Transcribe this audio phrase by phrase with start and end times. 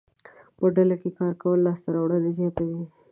[0.57, 2.83] په ډله کې کار کول لاسته راوړنې زیاتوي.